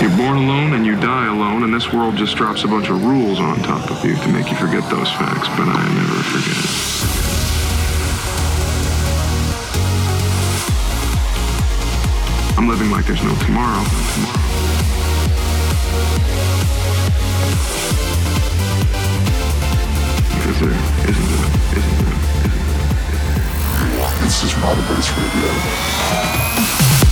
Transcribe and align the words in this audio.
You're 0.00 0.16
born 0.16 0.36
alone 0.36 0.72
and 0.74 0.84
you 0.84 0.96
die 0.96 1.26
alone, 1.26 1.62
and 1.62 1.72
this 1.72 1.92
world 1.92 2.16
just 2.16 2.36
drops 2.36 2.64
a 2.64 2.68
bunch 2.68 2.88
of 2.88 3.04
rules 3.04 3.38
on 3.38 3.58
top 3.60 3.90
of 3.90 4.04
you 4.04 4.16
to 4.16 4.28
make 4.28 4.50
you 4.50 4.56
forget 4.56 4.82
those 4.90 5.08
facts, 5.12 5.48
but 5.56 5.68
I 5.68 5.88
never 5.94 6.22
forget. 6.34 6.58
I'm 12.58 12.68
living 12.68 12.90
like 12.90 13.06
there's 13.06 13.22
no 13.22 13.34
tomorrow. 13.46 13.84
Because 20.34 20.58
there 20.60 20.74
isn't 21.08 21.30
a, 21.30 21.38
isn't 21.38 21.38
a, 21.38 21.48
isn't 21.78 22.02
a. 22.02 22.14
This 24.22 24.42
is 24.42 24.52
Monoverse 24.54 25.10
Radio. 25.16 27.03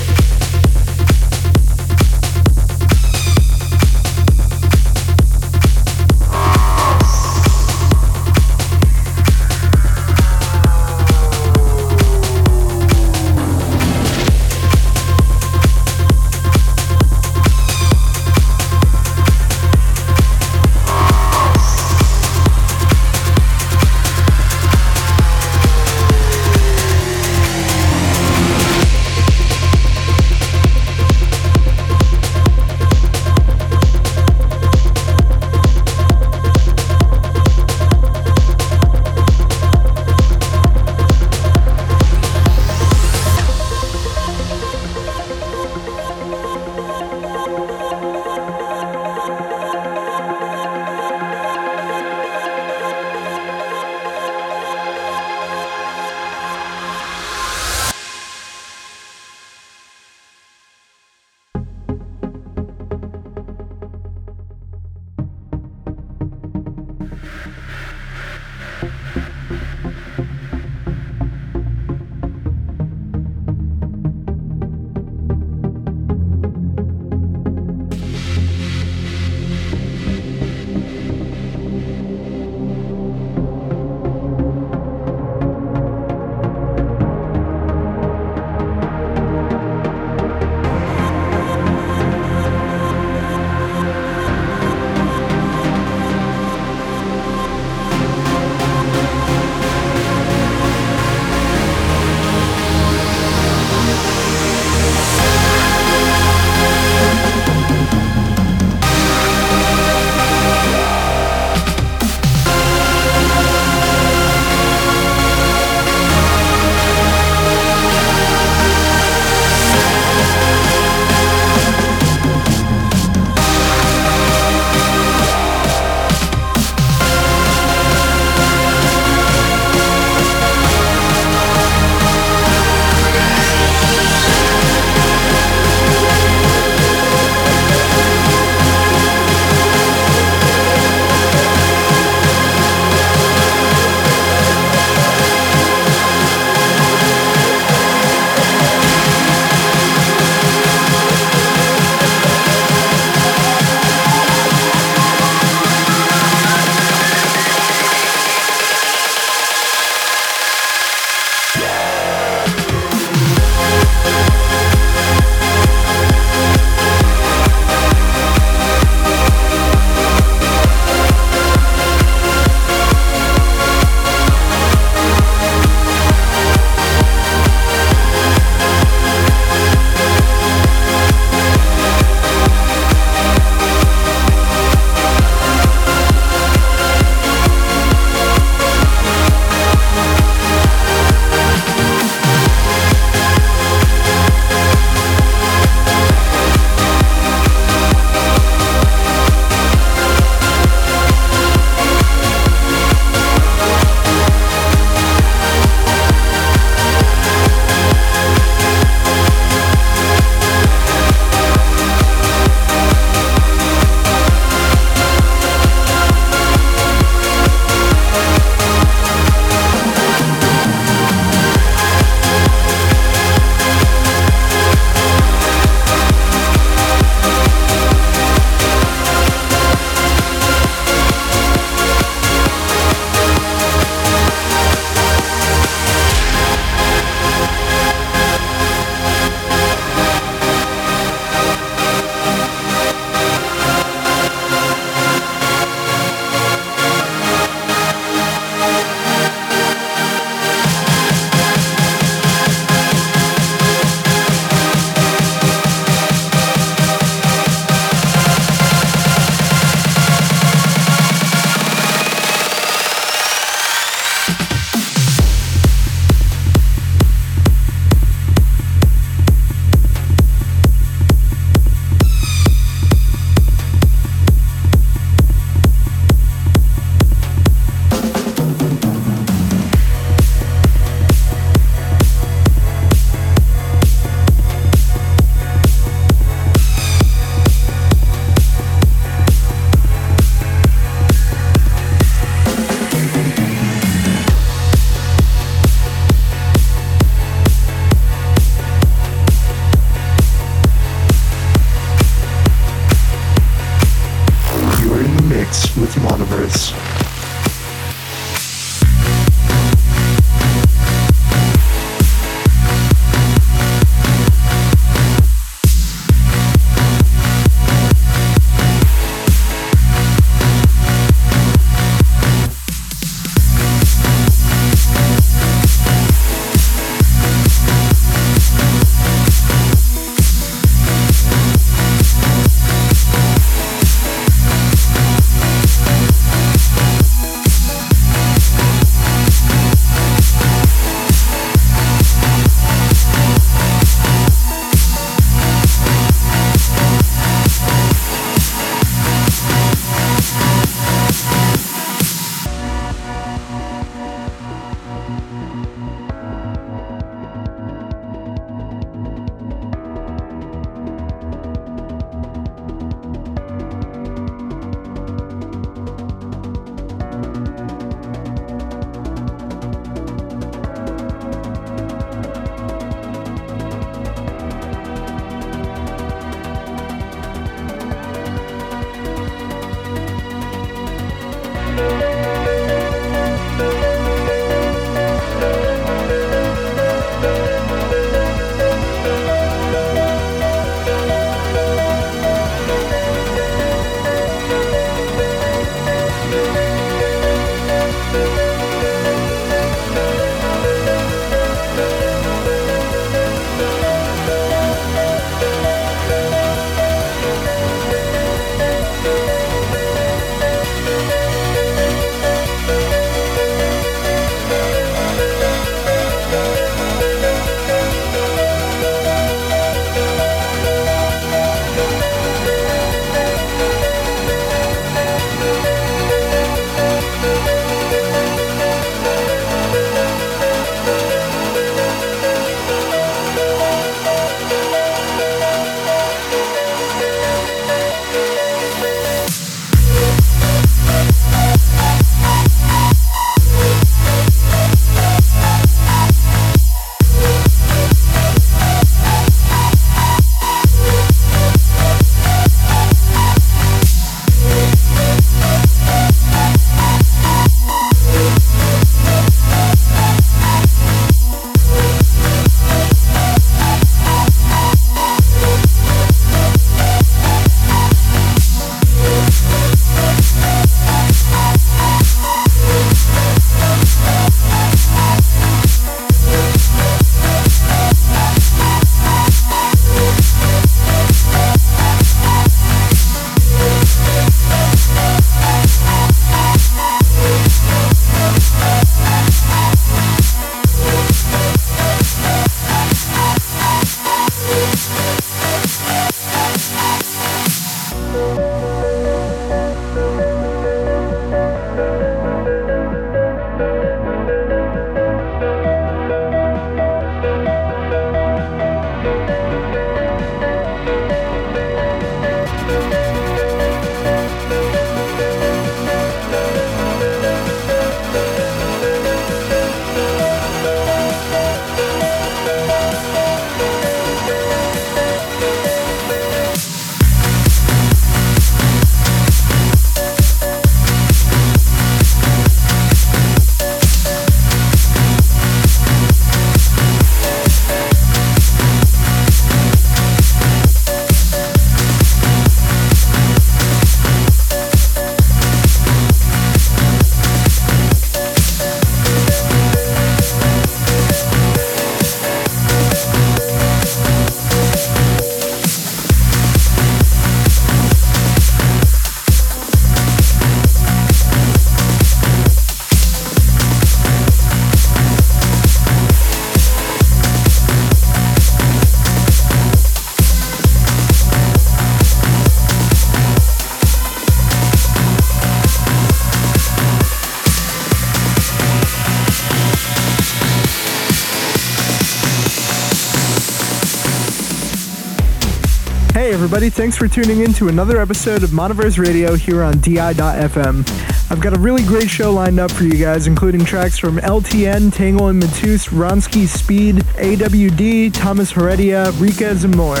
Everybody, 586.66 586.82
thanks 586.82 586.96
for 586.96 587.06
tuning 587.06 587.44
in 587.44 587.52
to 587.54 587.68
another 587.68 588.00
episode 588.00 588.42
of 588.42 588.50
Monoverse 588.50 588.98
Radio 588.98 589.36
here 589.36 589.62
on 589.62 589.78
DI.FM. 589.78 591.30
I've 591.30 591.40
got 591.40 591.56
a 591.56 591.60
really 591.60 591.84
great 591.84 592.10
show 592.10 592.32
lined 592.32 592.58
up 592.58 592.72
for 592.72 592.82
you 592.82 592.94
guys, 592.94 593.28
including 593.28 593.64
tracks 593.64 593.96
from 593.96 594.16
LTN, 594.16 594.92
Tangle 594.92 595.28
and 595.28 595.40
Matus, 595.40 595.88
Ronski 595.90 596.48
Speed, 596.48 596.96
AWD, 596.96 598.12
Thomas 598.12 598.50
Heredia, 598.50 599.12
Rikaz, 599.12 599.62
and 599.64 599.76
more. 599.76 600.00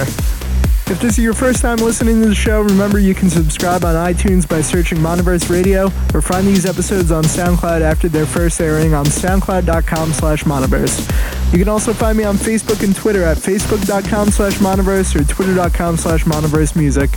If 0.90 0.98
this 1.00 1.18
is 1.18 1.22
your 1.22 1.34
first 1.34 1.62
time 1.62 1.76
listening 1.76 2.20
to 2.22 2.28
the 2.30 2.34
show, 2.34 2.62
remember 2.62 2.98
you 2.98 3.14
can 3.14 3.30
subscribe 3.30 3.84
on 3.84 3.94
iTunes 3.94 4.48
by 4.48 4.60
searching 4.60 4.98
Monoverse 4.98 5.48
Radio 5.48 5.86
or 6.14 6.20
find 6.20 6.48
these 6.48 6.66
episodes 6.66 7.12
on 7.12 7.22
SoundCloud 7.22 7.80
after 7.80 8.08
their 8.08 8.26
first 8.26 8.60
airing 8.60 8.92
on 8.92 9.04
soundcloud.com 9.04 10.12
slash 10.14 10.42
monoverse. 10.42 11.35
You 11.56 11.64
can 11.64 11.70
also 11.70 11.94
find 11.94 12.18
me 12.18 12.24
on 12.24 12.36
Facebook 12.36 12.84
and 12.84 12.94
Twitter 12.94 13.22
at 13.22 13.38
facebook.com 13.38 14.30
slash 14.30 14.58
monoverse 14.58 15.18
or 15.18 15.24
twitter.com 15.24 15.96
slash 15.96 16.24
monoverse 16.24 16.76
music. 16.76 17.10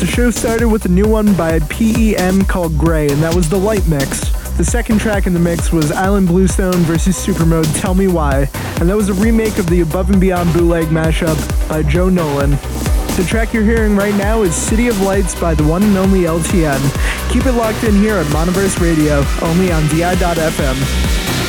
The 0.00 0.04
show 0.04 0.32
started 0.32 0.66
with 0.66 0.84
a 0.86 0.88
new 0.88 1.06
one 1.06 1.32
by 1.34 1.60
PEM 1.60 2.46
called 2.46 2.76
Gray, 2.76 3.06
and 3.06 3.22
that 3.22 3.32
was 3.36 3.48
the 3.48 3.56
Light 3.56 3.86
Mix. 3.86 4.30
The 4.56 4.64
second 4.64 4.98
track 4.98 5.28
in 5.28 5.32
the 5.32 5.38
mix 5.38 5.70
was 5.70 5.92
Island 5.92 6.26
Bluestone 6.26 6.82
versus 6.86 7.24
Supermode 7.24 7.72
Tell 7.80 7.94
Me 7.94 8.08
Why, 8.08 8.50
and 8.80 8.88
that 8.88 8.96
was 8.96 9.10
a 9.10 9.14
remake 9.14 9.58
of 9.58 9.70
the 9.70 9.82
Above 9.82 10.10
and 10.10 10.20
Beyond 10.20 10.52
bootleg 10.54 10.86
mashup 10.86 11.68
by 11.68 11.84
Joe 11.84 12.08
Nolan. 12.08 12.50
The 12.50 13.24
track 13.28 13.54
you're 13.54 13.62
hearing 13.62 13.94
right 13.94 14.16
now 14.16 14.42
is 14.42 14.56
City 14.56 14.88
of 14.88 15.00
Lights 15.02 15.40
by 15.40 15.54
the 15.54 15.62
one 15.62 15.84
and 15.84 15.96
only 15.96 16.22
LTN. 16.22 17.30
Keep 17.30 17.46
it 17.46 17.52
locked 17.52 17.84
in 17.84 17.94
here 17.94 18.16
at 18.16 18.26
Monoverse 18.26 18.80
Radio, 18.80 19.24
only 19.40 19.70
on 19.70 19.86
DI.FM. 19.86 21.47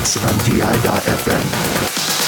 Mixer 0.00 0.26
on 0.26 0.38
DI.FM. 0.38 2.19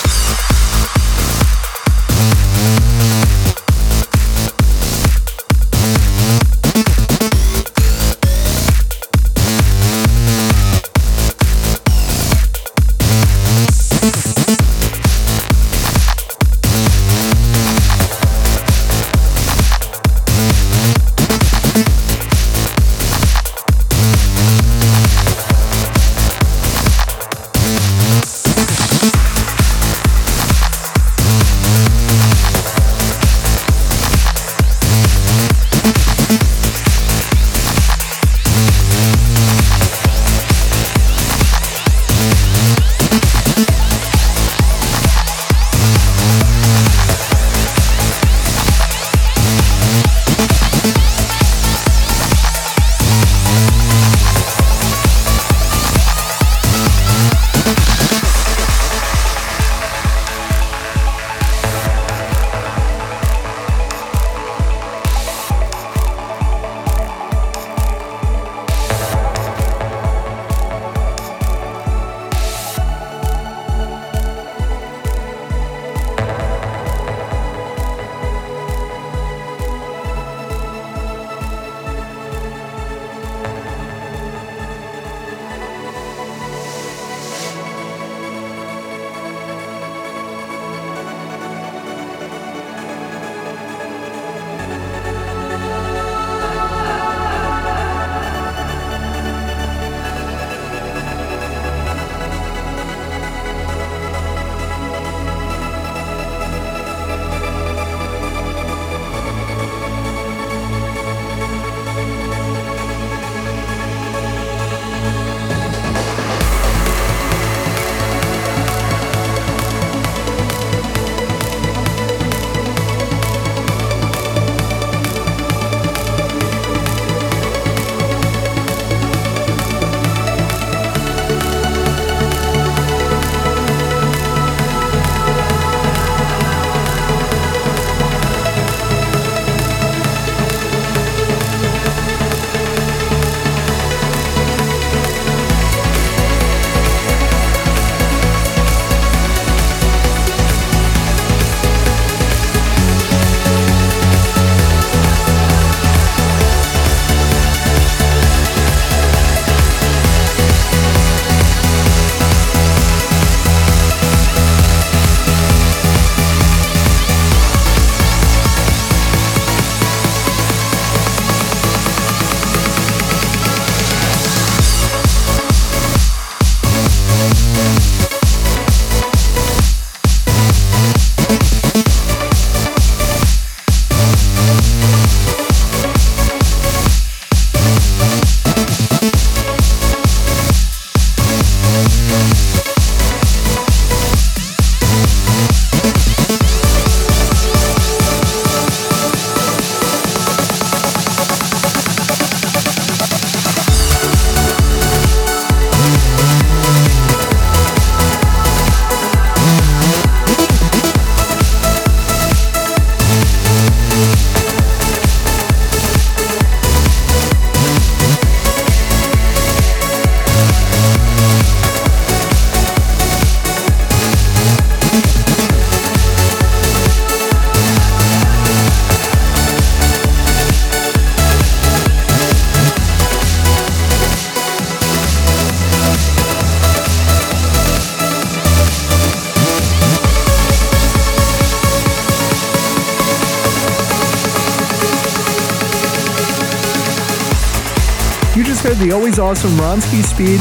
awesome 249.22 249.52
Ronski 249.52 250.02
Speed 250.02 250.40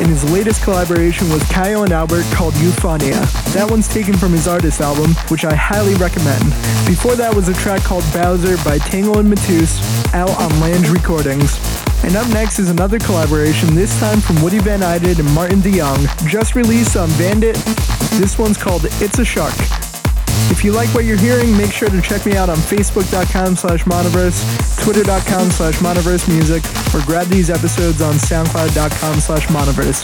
in 0.00 0.08
his 0.08 0.24
latest 0.32 0.62
collaboration 0.62 1.28
with 1.28 1.42
Kyau 1.50 1.84
and 1.84 1.92
Albert 1.92 2.24
called 2.32 2.54
Euphonia. 2.54 3.20
That 3.52 3.70
one's 3.70 3.86
taken 3.86 4.16
from 4.16 4.32
his 4.32 4.48
artist 4.48 4.80
album, 4.80 5.14
which 5.28 5.44
I 5.44 5.54
highly 5.54 5.94
recommend. 5.96 6.42
Before 6.86 7.14
that 7.14 7.34
was 7.34 7.48
a 7.48 7.54
track 7.54 7.82
called 7.82 8.04
Bowser 8.12 8.56
by 8.64 8.78
Tangle 8.78 9.18
and 9.18 9.30
Matus, 9.30 9.78
out 10.14 10.30
on 10.30 10.60
Lange 10.60 10.90
Recordings. 10.90 11.58
And 12.04 12.16
up 12.16 12.28
next 12.30 12.58
is 12.58 12.70
another 12.70 12.98
collaboration, 12.98 13.74
this 13.74 13.98
time 14.00 14.20
from 14.20 14.42
Woody 14.42 14.60
Van 14.60 14.82
Eyden 14.82 15.20
and 15.20 15.34
Martin 15.34 15.60
DeYoung, 15.60 16.26
just 16.26 16.54
released 16.54 16.96
on 16.96 17.10
Bandit. 17.18 17.56
This 18.18 18.38
one's 18.38 18.56
called 18.56 18.86
It's 19.00 19.18
a 19.18 19.24
Shark. 19.24 19.81
If 20.50 20.64
you 20.64 20.72
like 20.72 20.88
what 20.94 21.04
you're 21.04 21.16
hearing, 21.18 21.56
make 21.56 21.72
sure 21.72 21.88
to 21.88 22.00
check 22.00 22.26
me 22.26 22.36
out 22.36 22.48
on 22.48 22.56
facebook.com 22.56 23.56
slash 23.56 23.84
monoverse, 23.84 24.44
twitter.com 24.82 25.50
slash 25.50 25.76
monoverse 25.78 26.28
music, 26.28 26.62
or 26.94 27.04
grab 27.06 27.26
these 27.28 27.50
episodes 27.50 28.02
on 28.02 28.14
soundcloud.com 28.14 29.20
slash 29.20 29.46
monoverse. 29.46 30.02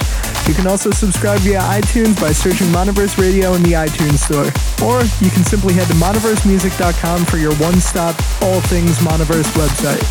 You 0.49 0.55
can 0.55 0.67
also 0.67 0.91
subscribe 0.91 1.41
via 1.41 1.61
iTunes 1.61 2.19
by 2.21 2.33
searching 2.33 2.69
Monoverse 2.69 3.19
Radio 3.19 3.53
in 3.55 3.63
the 3.63 3.73
iTunes 3.73 4.19
store. 4.19 4.49
Or 4.87 5.05
you 5.23 5.31
can 5.31 5.45
simply 5.45 5.75
head 5.75 5.87
to 5.89 5.95
monoversemusic.com 5.95 7.27
for 7.27 7.37
your 7.37 7.55
one-stop, 7.57 8.17
all 8.43 8.61
things 8.63 8.99
Monoverse 8.99 9.53
website. 9.53 10.03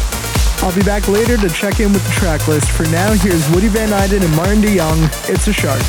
I'll 0.63 0.75
be 0.75 0.83
back 0.83 1.07
later 1.07 1.37
to 1.37 1.49
check 1.49 1.79
in 1.79 1.91
with 1.93 2.05
the 2.05 2.13
track 2.13 2.47
list. 2.47 2.69
For 2.69 2.83
now, 2.85 3.13
here's 3.13 3.49
Woody 3.49 3.67
Van 3.67 3.91
Eyden 3.93 4.23
and 4.23 4.35
Martin 4.35 4.61
DeYoung, 4.61 5.29
It's 5.29 5.47
a 5.47 5.53
Shark. 5.53 5.81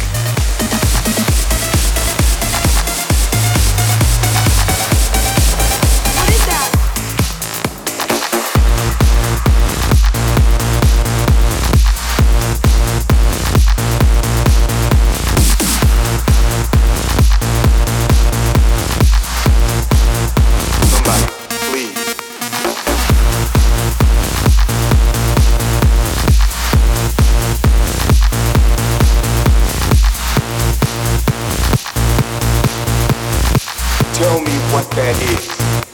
Somebody, 34.19 35.88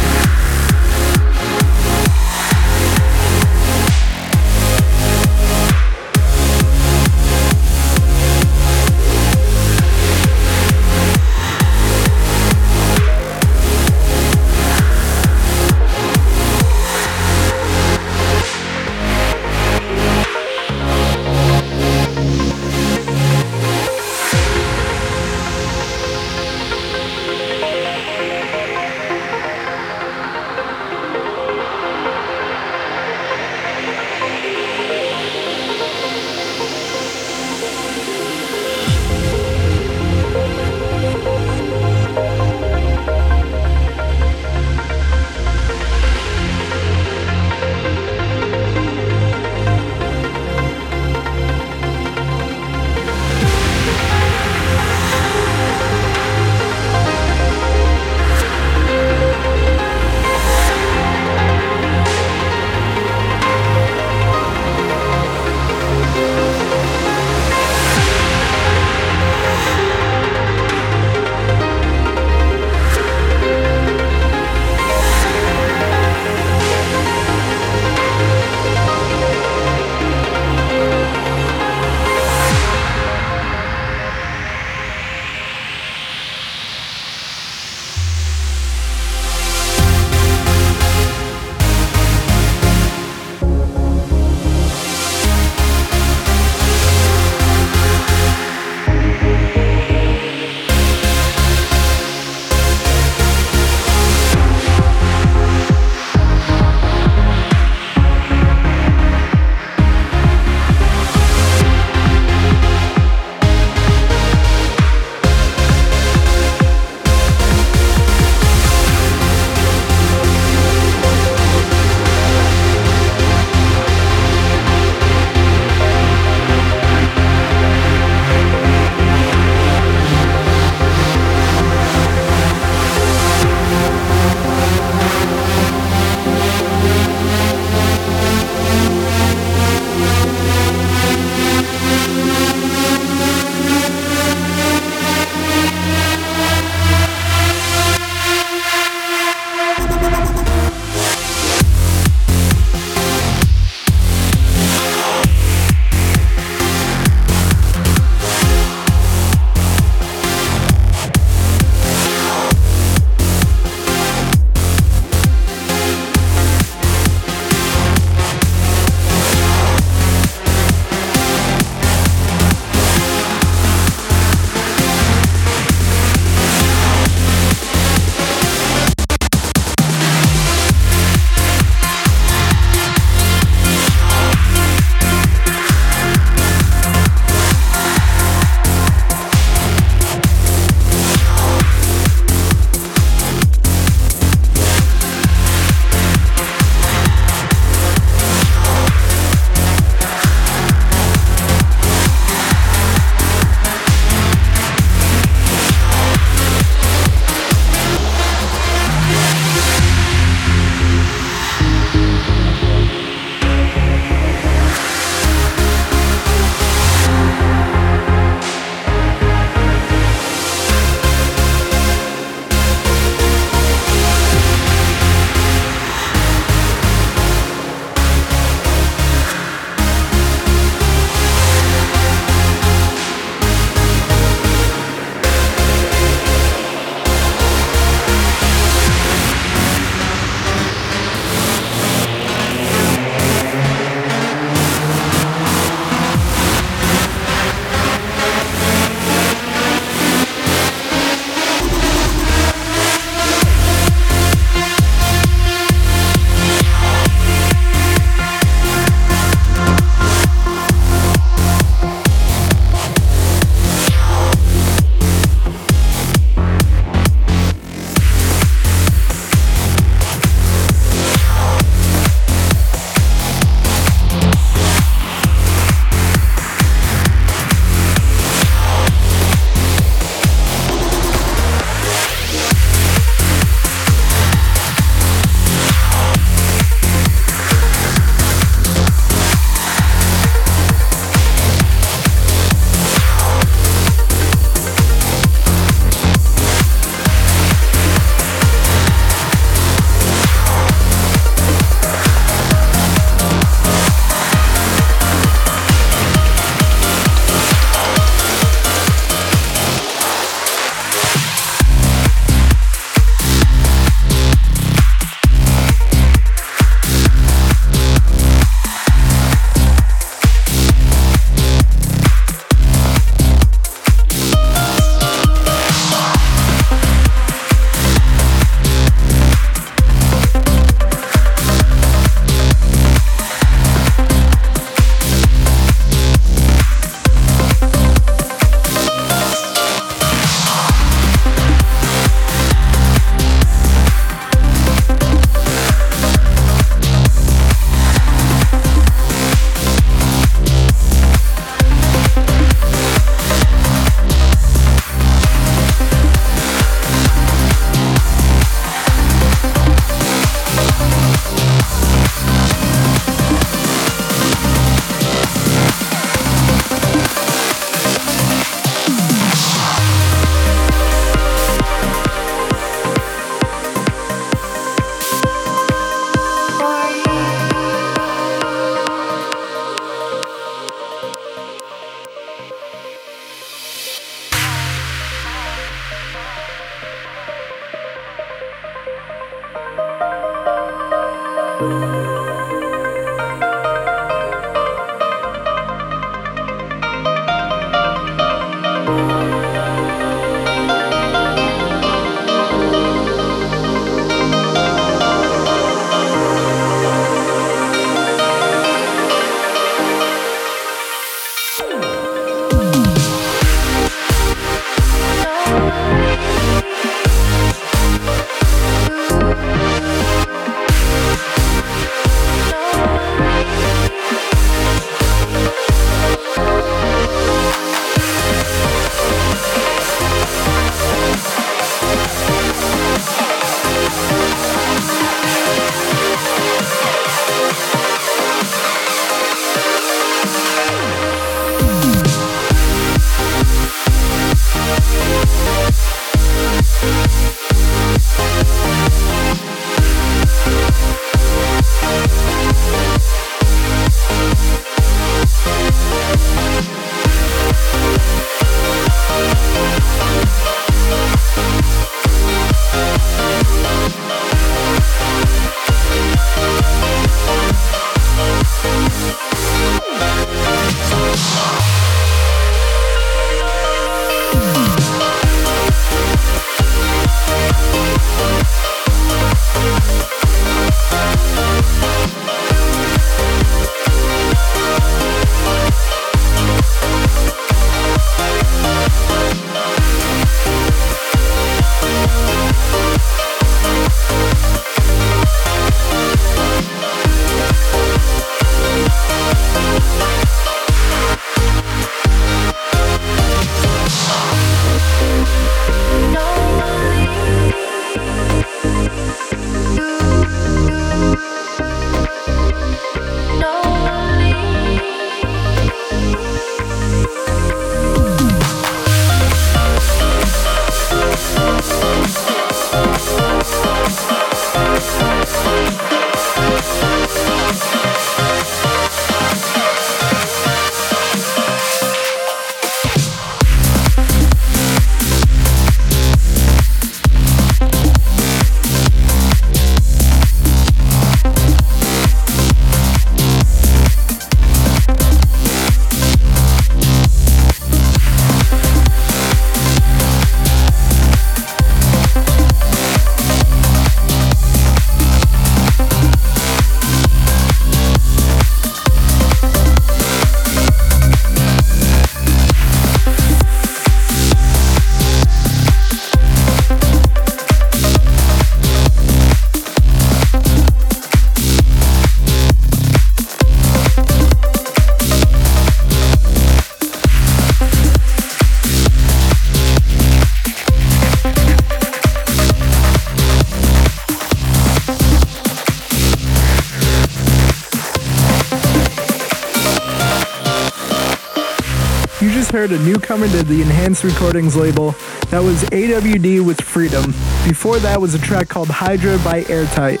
a 592.72 592.78
newcomer 592.80 593.26
to 593.28 593.42
the 593.42 593.62
Enhanced 593.62 594.04
Recordings 594.04 594.56
label. 594.56 594.92
That 595.30 595.40
was 595.42 595.62
AWD 595.64 596.44
with 596.44 596.60
Freedom. 596.60 597.06
Before 597.46 597.78
that 597.78 598.00
was 598.00 598.14
a 598.14 598.18
track 598.18 598.48
called 598.48 598.68
Hydra 598.68 599.18
by 599.18 599.44
Airtight. 599.48 600.00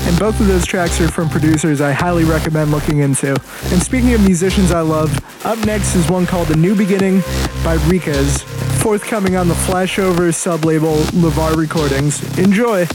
And 0.00 0.18
both 0.18 0.40
of 0.40 0.46
those 0.46 0.66
tracks 0.66 1.00
are 1.00 1.08
from 1.08 1.28
producers 1.28 1.80
I 1.80 1.92
highly 1.92 2.24
recommend 2.24 2.70
looking 2.70 2.98
into. 2.98 3.30
And 3.30 3.82
speaking 3.82 4.14
of 4.14 4.22
musicians 4.22 4.72
I 4.72 4.80
love, 4.80 5.14
up 5.44 5.58
next 5.66 5.94
is 5.94 6.08
one 6.10 6.26
called 6.26 6.50
A 6.50 6.56
New 6.56 6.74
Beginning 6.74 7.20
by 7.62 7.76
Rikaz, 7.88 8.42
forthcoming 8.82 9.36
on 9.36 9.48
the 9.48 9.54
Flashover 9.54 10.34
sub-label 10.34 10.96
LeVar 11.12 11.56
Recordings. 11.56 12.22
Enjoy! 12.38 12.86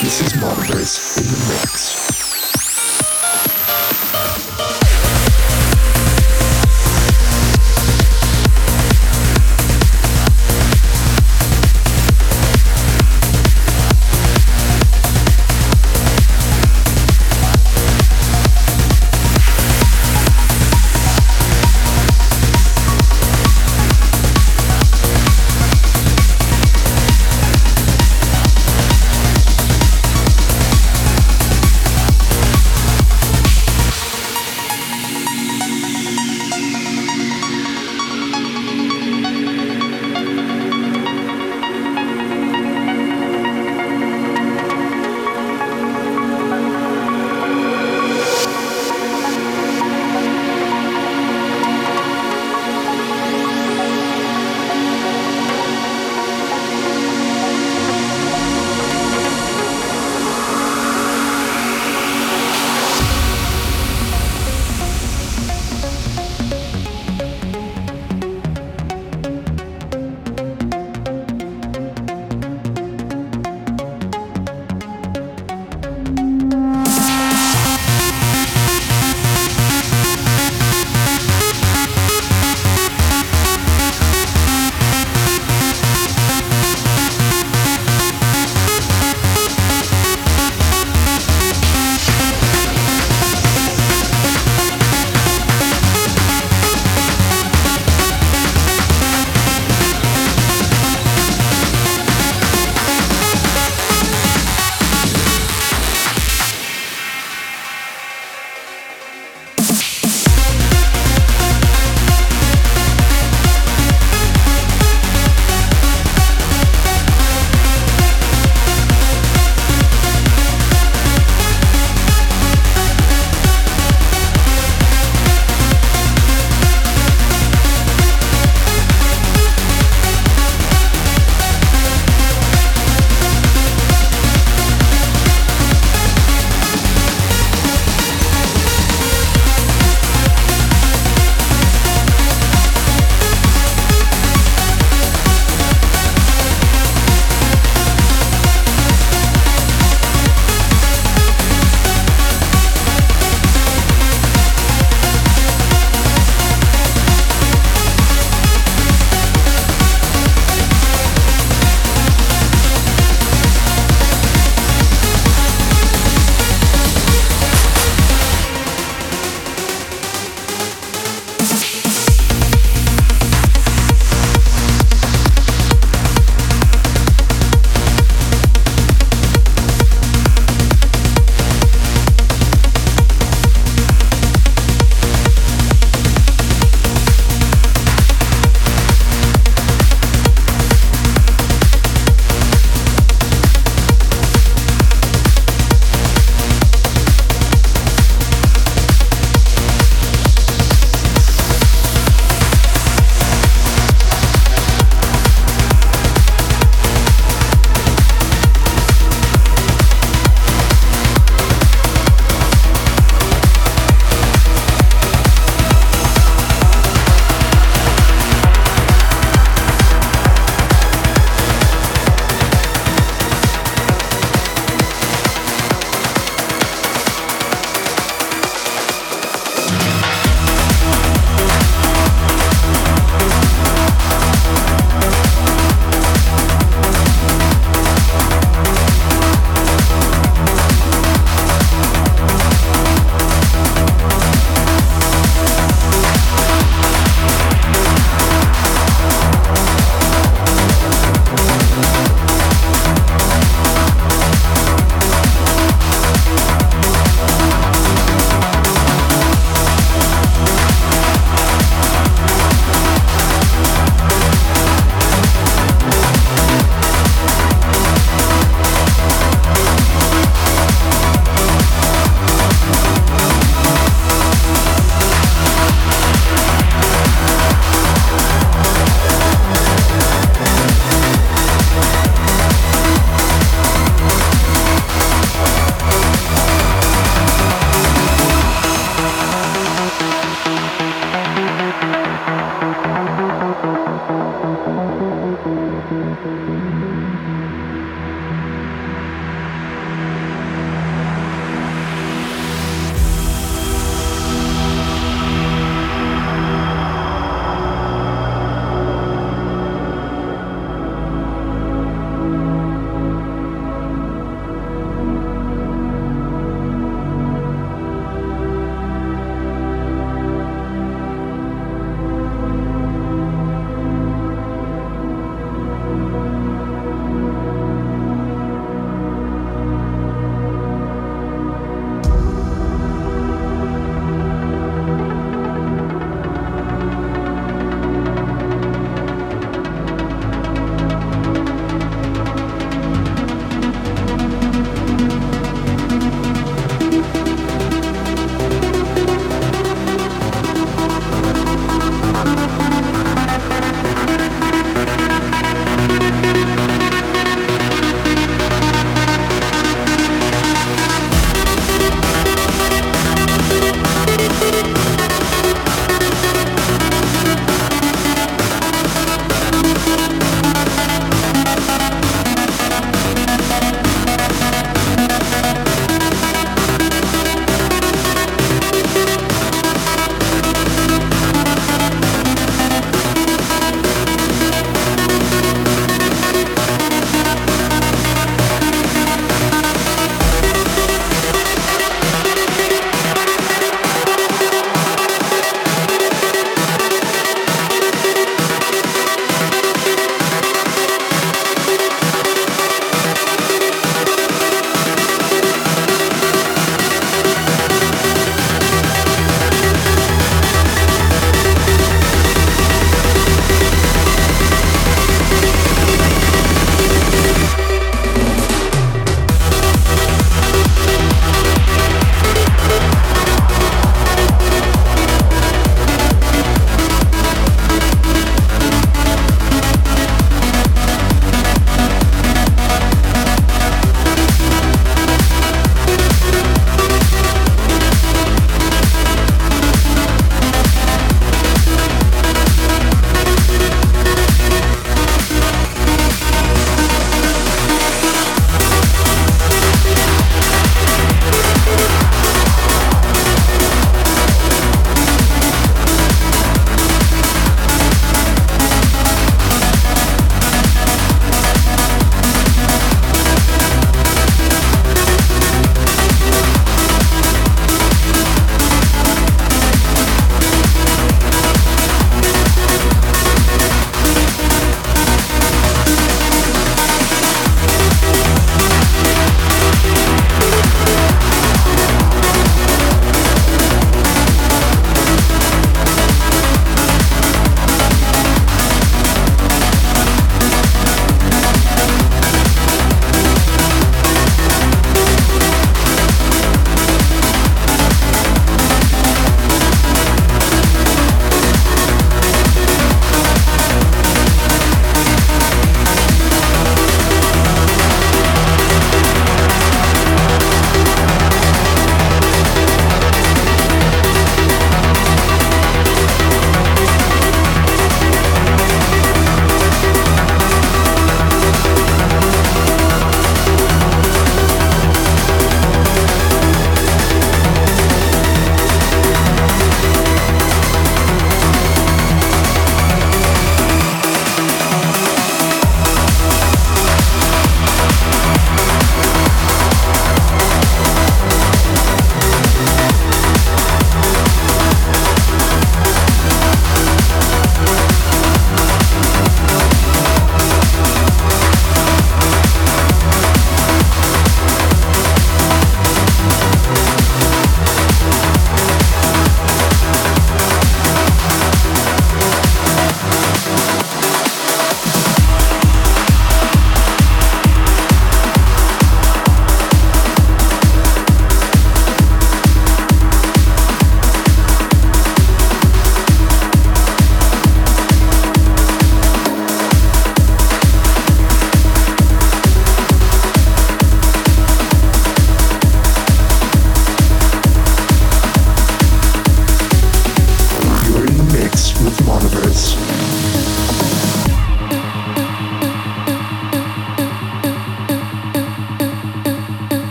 This 0.00 0.20
is 0.20 0.32
Monoverse 0.34 1.18
in 1.18 1.24
the 1.24 1.54
Mix. 1.54 2.23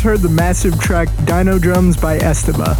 Just 0.00 0.08
heard 0.08 0.20
the 0.20 0.34
massive 0.34 0.80
track 0.80 1.10
Dino 1.26 1.58
Drums 1.58 1.94
by 1.94 2.16
Estima. 2.20 2.74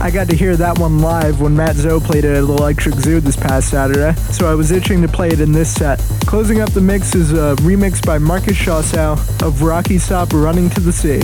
I 0.00 0.10
got 0.10 0.28
to 0.30 0.34
hear 0.34 0.56
that 0.56 0.76
one 0.76 0.98
live 0.98 1.40
when 1.40 1.54
Mat 1.54 1.76
Zo 1.76 2.00
played 2.00 2.24
it 2.24 2.32
at 2.32 2.42
Electric 2.42 2.96
Zoo 2.96 3.20
this 3.20 3.36
past 3.36 3.70
Saturday, 3.70 4.12
so 4.32 4.50
I 4.50 4.56
was 4.56 4.72
itching 4.72 5.00
to 5.02 5.06
play 5.06 5.28
it 5.28 5.38
in 5.38 5.52
this 5.52 5.72
set. 5.72 6.00
Closing 6.26 6.60
up 6.60 6.72
the 6.72 6.80
mix 6.80 7.14
is 7.14 7.32
a 7.32 7.54
remix 7.60 8.04
by 8.04 8.18
Markus 8.18 8.56
Schulz 8.56 8.92
of 8.92 9.60
Röyksopp 9.60 10.32
Running 10.32 10.68
to 10.70 10.80
the 10.80 10.92
Sea. 10.92 11.22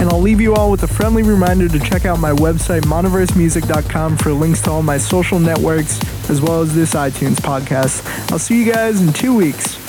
And 0.00 0.10
I'll 0.10 0.22
leave 0.22 0.40
you 0.40 0.54
all 0.54 0.70
with 0.70 0.84
a 0.84 0.88
friendly 0.88 1.22
reminder 1.22 1.68
to 1.68 1.78
check 1.78 2.06
out 2.06 2.18
my 2.18 2.32
website, 2.32 2.80
monoversemusic.com, 2.86 4.16
for 4.16 4.32
links 4.32 4.62
to 4.62 4.70
all 4.70 4.82
my 4.82 4.96
social 4.96 5.38
networks, 5.38 6.00
as 6.30 6.40
well 6.40 6.62
as 6.62 6.74
this 6.74 6.94
iTunes 6.94 7.36
podcast. 7.36 8.32
I'll 8.32 8.38
see 8.38 8.64
you 8.64 8.72
guys 8.72 9.02
in 9.02 9.12
two 9.12 9.36
weeks. 9.36 9.81